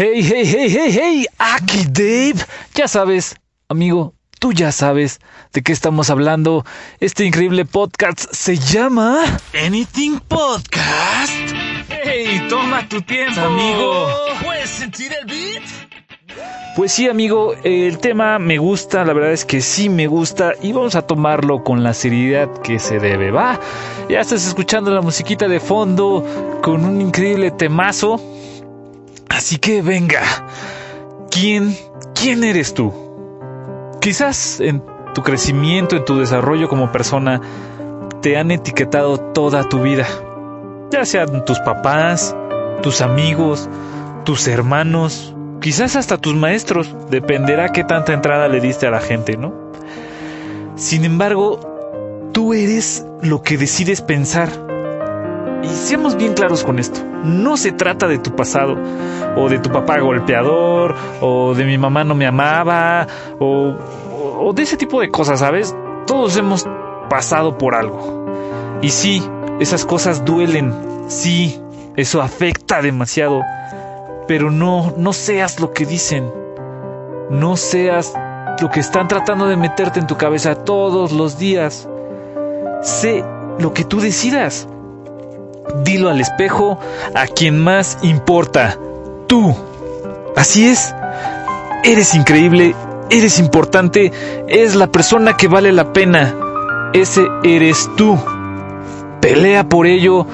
[0.00, 2.46] Hey, hey, hey, hey, hey, aquí Dave.
[2.72, 3.34] Ya sabes,
[3.68, 5.18] amigo, tú ya sabes
[5.52, 6.64] de qué estamos hablando.
[7.00, 9.24] Este increíble podcast se llama
[9.60, 11.32] Anything Podcast.
[11.88, 14.06] Hey, toma tu tiempo, amigo.
[14.44, 15.64] ¿Puedes sentir el beat?
[16.76, 20.70] Pues sí, amigo, el tema me gusta, la verdad es que sí me gusta y
[20.70, 23.58] vamos a tomarlo con la seriedad que se debe, ¿va?
[24.08, 28.37] Ya estás escuchando la musiquita de fondo con un increíble temazo.
[29.38, 30.20] Así que venga,
[31.30, 31.76] ¿quién,
[32.12, 32.92] quién eres tú?
[34.00, 34.82] Quizás en
[35.14, 37.40] tu crecimiento, en tu desarrollo como persona,
[38.20, 40.08] te han etiquetado toda tu vida.
[40.90, 42.34] Ya sean tus papás,
[42.82, 43.70] tus amigos,
[44.24, 49.36] tus hermanos, quizás hasta tus maestros, dependerá qué tanta entrada le diste a la gente,
[49.36, 49.54] ¿no?
[50.74, 54.48] Sin embargo, tú eres lo que decides pensar.
[55.62, 58.76] Y seamos bien claros con esto, no se trata de tu pasado,
[59.36, 63.06] o de tu papá golpeador, o de mi mamá no me amaba,
[63.38, 63.74] o,
[64.40, 65.74] o de ese tipo de cosas, ¿sabes?
[66.06, 66.66] Todos hemos
[67.10, 68.26] pasado por algo.
[68.82, 69.22] Y sí,
[69.58, 70.72] esas cosas duelen,
[71.08, 71.60] sí,
[71.96, 73.42] eso afecta demasiado
[74.28, 76.30] pero no, no seas lo que dicen.
[77.30, 78.12] No seas
[78.60, 81.88] lo que están tratando de meterte en tu cabeza todos los días.
[82.82, 83.24] Sé
[83.58, 84.68] lo que tú decidas.
[85.84, 86.78] Dilo al espejo
[87.14, 88.78] a quien más importa.
[89.26, 89.54] Tú.
[90.36, 90.94] Así es.
[91.84, 92.74] Eres increíble,
[93.10, 94.12] eres importante,
[94.48, 96.34] eres la persona que vale la pena.
[96.92, 98.18] Ese eres tú.
[99.20, 100.26] Pelea por ello,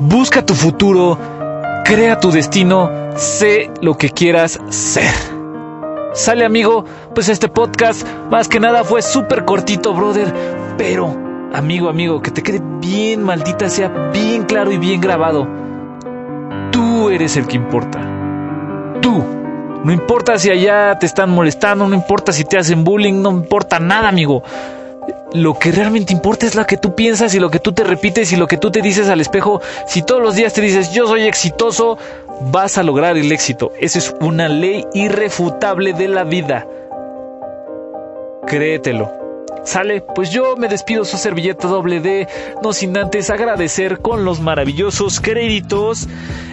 [0.00, 1.18] busca tu futuro,
[1.84, 5.12] crea tu destino sé lo que quieras ser.
[6.14, 10.32] Sale amigo, pues este podcast más que nada fue súper cortito, brother,
[10.78, 15.46] pero amigo, amigo, que te quede bien maldita sea, bien claro y bien grabado.
[16.70, 18.00] Tú eres el que importa.
[19.00, 19.24] Tú.
[19.84, 23.78] No importa si allá te están molestando, no importa si te hacen bullying, no importa
[23.78, 24.42] nada, amigo
[25.32, 28.32] lo que realmente importa es lo que tú piensas y lo que tú te repites
[28.32, 29.60] y lo que tú te dices al espejo.
[29.86, 31.98] Si todos los días te dices yo soy exitoso,
[32.50, 33.72] vas a lograr el éxito.
[33.78, 36.66] Esa es una ley irrefutable de la vida.
[38.46, 39.17] Créetelo.
[39.64, 42.28] Sale, pues yo me despido su servilleta doble D,
[42.62, 46.08] no sin antes agradecer con los maravillosos créditos.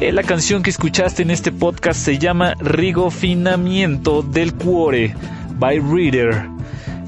[0.00, 5.14] Eh, la canción que escuchaste en este podcast se llama Rigofinamiento del Cuore
[5.58, 6.58] by Reader.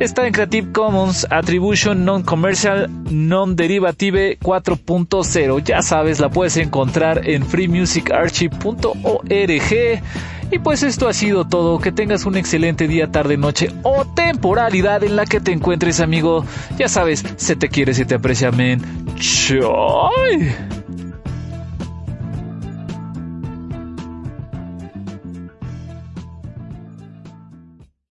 [0.01, 5.63] Está en Creative Commons Attribution Non-Commercial Non-Derivative 4.0.
[5.63, 10.03] Ya sabes, la puedes encontrar en freemusicarchive.org.
[10.51, 11.79] Y pues esto ha sido todo.
[11.79, 16.45] Que tengas un excelente día, tarde, noche o temporalidad en la que te encuentres, amigo.
[16.79, 18.81] Ya sabes, se te quiere, se te aprecia, men.
[19.17, 20.80] Choy.